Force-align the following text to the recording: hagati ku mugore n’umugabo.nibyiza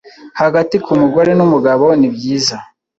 hagati 0.41 0.75
ku 0.85 0.91
mugore 1.01 1.31
n’umugabo.nibyiza 1.35 2.57